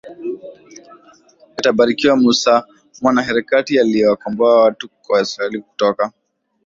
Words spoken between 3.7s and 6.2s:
aliyewakomboa watu wa Israeli kutoka